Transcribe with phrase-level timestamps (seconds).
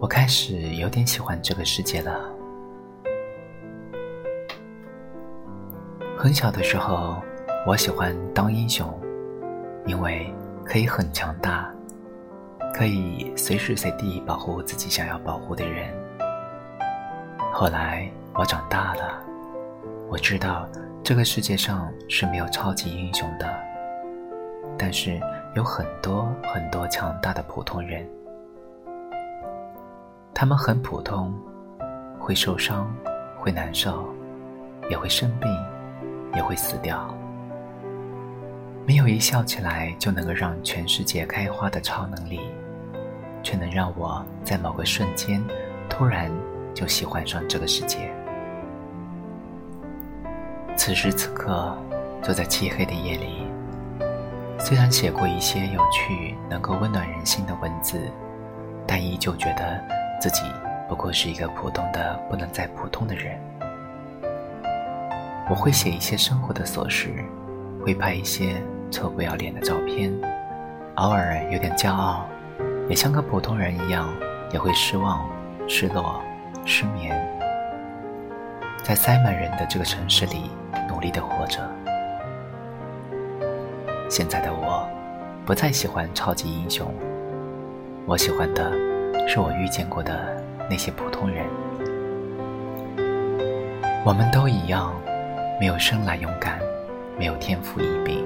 [0.00, 2.20] 我开始有点喜欢这个世界了。
[6.16, 7.22] 很小的时候，
[7.66, 8.88] 我喜欢当英雄，
[9.86, 10.32] 因为
[10.64, 11.68] 可以很强大，
[12.74, 15.92] 可以随时随地保护自己想要保护的人。
[17.52, 19.22] 后来我长大了，
[20.08, 20.66] 我知道
[21.08, 23.48] 这个世界上是没有超级英雄的，
[24.78, 25.18] 但是
[25.54, 28.06] 有很多很多强大的普通人。
[30.34, 31.32] 他们很普通，
[32.18, 32.94] 会受伤，
[33.38, 34.06] 会难受，
[34.90, 35.50] 也会生病，
[36.34, 37.08] 也会死掉。
[38.84, 42.38] 没有一笑起来就能够让全世界开花的超能力，
[43.42, 45.42] 却能让我在某个瞬间
[45.88, 46.30] 突然
[46.74, 48.12] 就喜欢上这个世界。
[50.78, 51.76] 此时此刻，
[52.22, 53.44] 坐在漆黑的夜里，
[54.60, 58.00] 虽然写过一些有趣、能够温暖人心的文字，
[58.86, 59.82] 但依旧觉得。
[60.20, 60.42] 自己
[60.88, 63.38] 不过是一个普通的不能再普通的人。
[65.48, 67.08] 我会写一些生活的琐事，
[67.84, 68.56] 会拍一些
[68.90, 70.12] 臭不要脸的照片，
[70.96, 72.26] 偶尔有点骄傲，
[72.88, 74.12] 也像个普通人一样，
[74.52, 75.24] 也会失望、
[75.68, 76.20] 失落、
[76.64, 77.16] 失眠，
[78.82, 80.50] 在塞满人的这个城市里
[80.98, 81.60] 努力的活着。
[84.10, 84.84] 现在的我，
[85.46, 86.92] 不再喜欢超级英雄，
[88.04, 88.72] 我喜欢的。
[89.28, 91.44] 是我遇见过的那些普通人，
[94.04, 94.92] 我们都一样，
[95.60, 96.58] 没有生来勇敢，
[97.18, 98.24] 没有天赋异禀，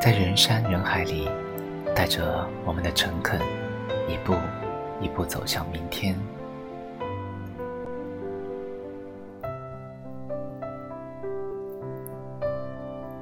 [0.00, 1.28] 在人山人海里，
[1.94, 3.40] 带着我们的诚恳，
[4.08, 4.34] 一步
[5.00, 6.16] 一步走向明天。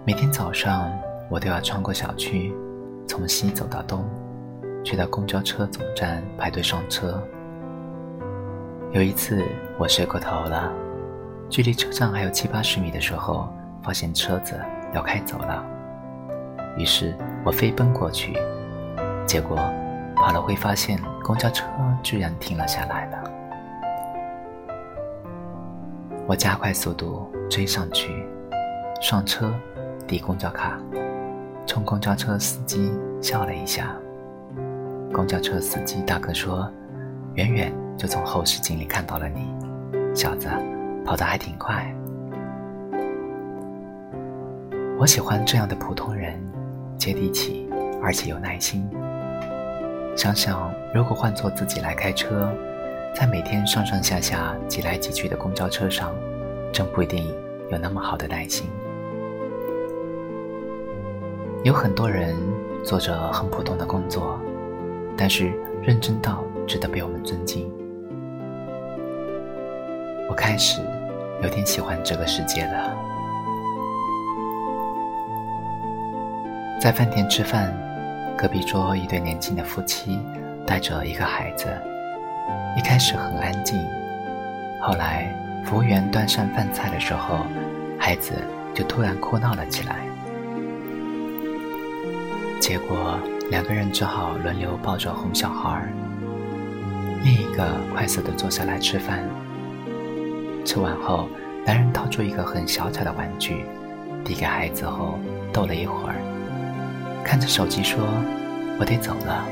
[0.07, 0.93] 每天早上，
[1.31, 2.55] 我都要穿过小区，
[3.09, 4.05] 从西走到东。
[4.85, 7.19] 去到公交车总站排队上车。
[8.93, 9.43] 有一次
[9.79, 10.71] 我睡过头了，
[11.49, 13.49] 距离车站还有七八十米的时候，
[13.83, 14.61] 发现车子
[14.93, 15.65] 要开走了，
[16.77, 18.37] 于是我飞奔过去，
[19.25, 19.57] 结果
[20.17, 21.65] 跑了会发现公交车
[22.03, 23.31] 居然停了下来了。
[26.27, 28.27] 我加快速度追上去，
[29.01, 29.51] 上车
[30.07, 30.79] 递公交卡，
[31.67, 33.97] 冲公交车司机笑了一下。
[35.13, 36.71] 公交车司机大哥说
[37.35, 39.47] ：“远远就从后视镜里看到了你，
[40.15, 40.49] 小子，
[41.05, 41.93] 跑得还挺快。”
[44.99, 46.41] 我喜欢这样的普通人，
[46.97, 47.69] 接地气，
[48.03, 48.89] 而且有耐心。
[50.17, 52.53] 想想，如果换做自己来开车，
[53.15, 56.15] 在每天上上下下挤来挤去的公交车上，
[56.73, 57.27] 真不一定
[57.71, 58.69] 有那么好的耐心。
[61.65, 62.37] 有很多人
[62.85, 64.39] 做着很普通的工作。
[65.17, 67.73] 但是认真到值得被我们尊敬。
[70.29, 70.83] 我开始
[71.41, 72.95] 有点喜欢这个世界了。
[76.81, 77.73] 在饭店吃饭，
[78.37, 80.19] 隔壁桌一对年轻的夫妻
[80.67, 81.67] 带着一个孩子，
[82.77, 83.79] 一开始很安静，
[84.83, 85.33] 后来
[85.65, 87.39] 服务员端上饭菜的时候，
[87.99, 88.35] 孩子
[88.75, 90.01] 就突然哭闹了起来，
[92.65, 93.21] 结果。
[93.51, 95.93] 两个人只好轮流抱着哄小孩儿，
[97.23, 99.23] 另一个快速地坐下来吃饭。
[100.65, 101.29] 吃完后，
[101.67, 103.67] 男人掏出一个很小巧的玩具，
[104.25, 105.19] 递给孩子后
[105.53, 106.17] 逗了一会儿，
[107.23, 108.03] 看着手机说
[108.81, 109.45] ：“我得走了，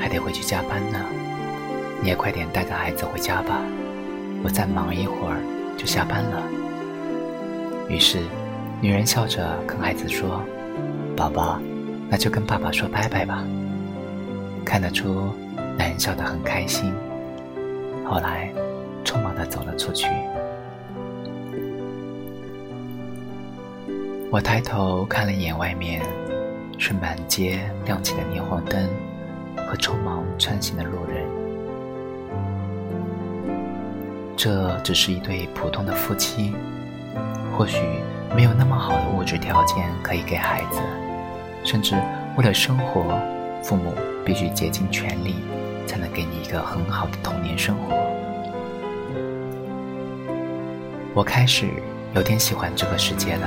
[0.00, 0.98] 还得回去加班呢。
[2.02, 3.62] 你也快点带着孩子回家吧，
[4.42, 5.38] 我再忙一会儿
[5.78, 6.42] 就下班了。”
[7.88, 8.18] 于是，
[8.80, 10.42] 女人笑着跟孩子说
[11.16, 11.60] ：“宝宝。”
[12.10, 13.44] 那就跟爸爸说拜拜吧。
[14.64, 15.32] 看得出，
[15.78, 16.92] 男人笑得很开心。
[18.04, 18.52] 后来，
[19.04, 20.08] 匆忙的走了出去。
[24.30, 26.02] 我抬头看了一眼外面，
[26.78, 28.88] 是满街亮起的霓虹灯
[29.56, 31.24] 和匆忙穿行的路人。
[34.36, 36.54] 这只是一对普通的夫妻，
[37.56, 37.78] 或许
[38.34, 40.80] 没有那么好的物质条件可以给孩子。
[41.64, 41.94] 甚至
[42.36, 43.18] 为了生活，
[43.62, 45.36] 父母必须竭尽全力，
[45.86, 47.96] 才能给你一个很好的童年生活。
[51.12, 51.68] 我开始
[52.14, 53.46] 有点喜欢这个世界了，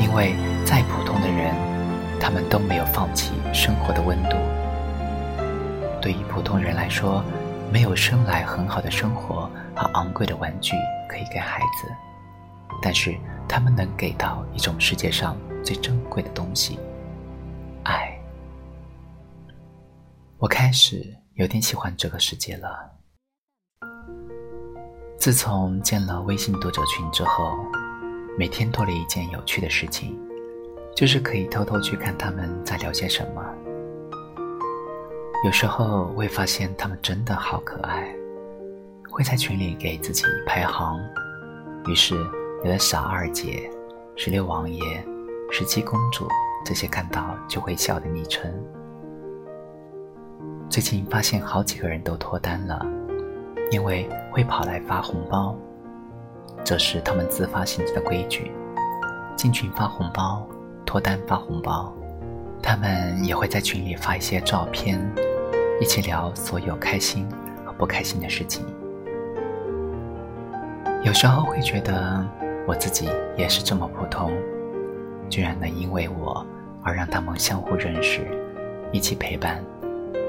[0.00, 0.34] 因为
[0.64, 1.54] 再普通的人，
[2.18, 4.36] 他们都没有放弃生活的温度。
[6.00, 7.22] 对于普通人来说，
[7.70, 10.72] 没有生来很好的生活和昂贵的玩具
[11.08, 11.88] 可以给孩子，
[12.82, 13.14] 但是
[13.46, 15.36] 他们能给到一种世界上。
[15.62, 16.78] 最珍贵的东西——
[17.84, 18.16] 爱。
[20.38, 21.04] 我开始
[21.34, 22.90] 有点喜欢这个世界了。
[25.18, 27.58] 自从建了微信读者群之后，
[28.38, 30.18] 每天多了一件有趣的事情，
[30.96, 33.44] 就是可以偷偷去看他们在聊些什么。
[35.44, 38.14] 有时候会发现他们真的好可爱，
[39.10, 40.98] 会在群里给自己排行，
[41.86, 42.14] 于是
[42.64, 43.70] 有了傻二姐、
[44.16, 44.82] 十六王爷、
[45.52, 46.28] 十七公主
[46.64, 48.48] 这些看到就会笑的昵称。
[50.68, 52.86] 最近发现好几个人都脱单了，
[53.72, 55.56] 因为会跑来发红包，
[56.64, 58.52] 这是他们自发性质的规矩。
[59.36, 60.46] 进群发红包，
[60.86, 61.92] 脱单发红包，
[62.62, 65.00] 他们也会在群里发一些照片，
[65.80, 67.28] 一起聊所有开心
[67.66, 68.64] 和不开心的事情。
[71.02, 72.24] 有时候会觉得
[72.68, 74.30] 我自己也是这么普通，
[75.30, 76.44] 居然能因为我
[76.82, 78.26] 而让他们相互认识，
[78.92, 79.64] 一起陪伴。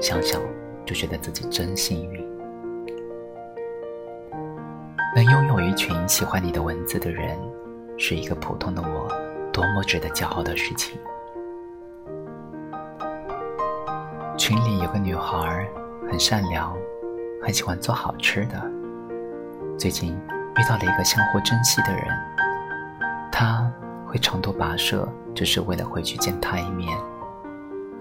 [0.00, 0.40] 想想
[0.86, 2.26] 就觉得自己真幸运，
[5.14, 7.38] 能拥有一群喜欢你的文字的人，
[7.98, 9.08] 是一个普通的我
[9.52, 10.98] 多么值得骄傲的事情。
[14.36, 15.68] 群里有个女孩，
[16.10, 16.76] 很善良，
[17.42, 18.60] 很喜欢做好吃的。
[19.78, 20.12] 最近
[20.56, 22.04] 遇到了一个相互珍惜的人，
[23.30, 23.72] 他
[24.12, 26.94] 会长途跋涉，只是为了回去见他一面。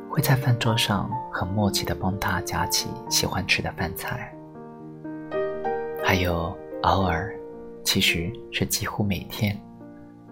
[0.10, 4.30] 会在饭桌上很默契地帮他夹起喜欢吃的饭菜，
[6.04, 7.34] 还有偶尔，
[7.81, 9.58] 其实是几乎每天，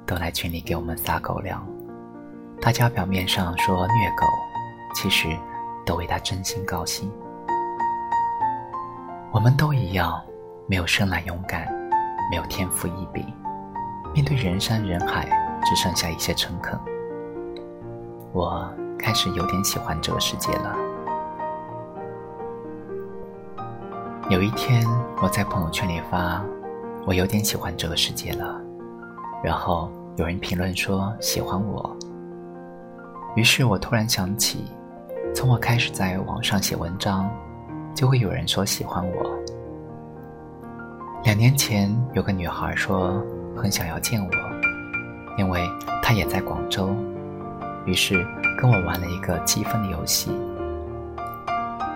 [0.06, 1.66] 都来群里给我们撒狗粮。
[2.60, 4.28] 大家表面上说虐狗，
[4.94, 5.30] 其实
[5.86, 7.10] 都为他真心高兴。
[9.32, 10.22] 我们都一样，
[10.68, 11.74] 没有生来勇敢，
[12.30, 13.26] 没有天赋异禀，
[14.14, 15.30] 面对人山人海，
[15.66, 16.80] 只剩下一些诚恳。
[18.34, 18.70] 我。
[19.02, 20.76] 开始有点喜欢这个世界了。
[24.30, 24.86] 有一天，
[25.22, 26.44] 我在朋友圈里发
[27.08, 28.60] ：“我有点喜欢这个世界了。”
[29.42, 31.98] 然后有人评论说喜欢我。
[33.38, 34.66] 于是我突然想起，
[35.34, 37.32] 从我开始在网上写文章，
[37.96, 39.32] 就会有人说喜欢我。
[41.24, 43.24] 两年前，有个女孩说
[43.56, 44.30] 很想要见我，
[45.40, 45.68] 因为
[46.04, 46.96] 他也在广州。
[47.86, 48.24] 于是。
[48.62, 50.30] 跟我玩了一个积分的游戏。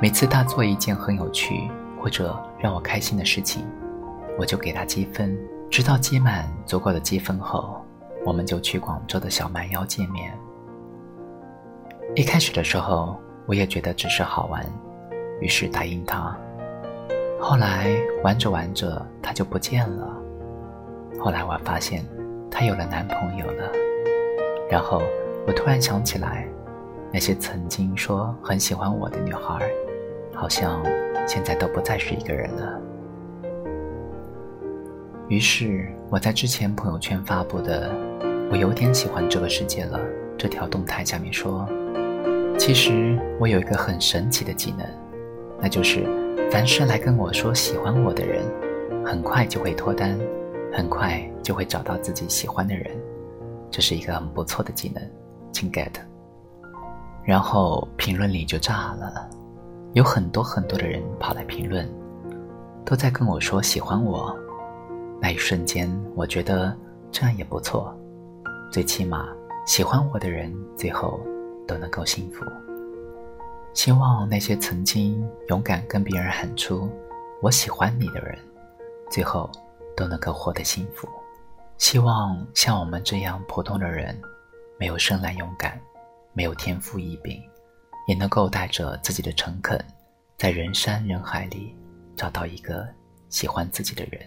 [0.01, 1.69] 每次他做一件很有趣
[2.00, 3.66] 或者让我开心的事情，
[4.40, 5.38] 我就给他积分，
[5.69, 7.86] 直到积满足够的积分后，
[8.25, 10.31] 我们就去广州的小蛮腰见面。
[12.16, 14.66] 一开始的时候，我也觉得只是好玩，
[15.42, 16.34] 于是答应他。
[17.42, 17.94] 后来
[18.24, 20.18] 玩着玩着，他就不见了。
[21.19, 22.06] 后来我发现
[22.54, 23.72] 她有了男朋友了，
[24.70, 25.02] 然后
[25.48, 26.48] 我突然想起来。
[27.16, 29.70] 那些曾经说很喜欢我的女孩，
[30.34, 30.84] 好像
[31.28, 32.82] 现在都不再是一个人了。
[35.28, 37.92] 于是我在之前朋友圈发布的
[38.50, 40.00] “我有点喜欢这个世界了”
[40.36, 41.68] 这条动态下面说
[42.58, 44.84] ：“其实我有一个很神奇的技能，
[45.62, 46.08] 那就是
[46.50, 48.44] 凡是来跟我说喜欢我的人，
[49.06, 50.18] 很快就会脱单，
[50.74, 52.92] 很快就会找到自己喜欢的人。
[53.70, 55.02] 这是一个很不错的技能，
[55.52, 55.92] 请 get。”
[57.24, 59.30] 然后评论里就炸了，
[59.94, 61.88] 有很多很多的人跑来评论，
[62.84, 64.36] 都在跟我说喜欢我。
[65.22, 66.75] 那一瞬间，我觉得
[67.12, 67.96] 这样也不错，
[68.70, 69.30] 最起码
[69.65, 71.20] 喜欢我的人最后
[71.65, 72.44] 都能够幸福。
[73.74, 76.89] 希望那些曾经勇敢跟别人喊出
[77.42, 78.38] “我喜欢你”的人，
[79.10, 79.50] 最后
[79.96, 81.08] 都能够获得幸福。
[81.78, 84.20] 希望像我们这样普通的人，
[84.80, 85.80] 没有生来勇敢。
[86.36, 87.40] 没有天赋异禀，
[88.08, 89.80] 也能够带着自己的诚恳，
[90.36, 91.76] 在人山人海里
[92.16, 92.88] 找到一个
[93.30, 94.20] 喜欢自己的人。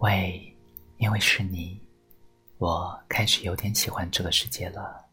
[0.00, 0.54] 喂，
[0.98, 1.80] 因为是你，
[2.58, 5.05] 我开始有点喜欢这个世界了。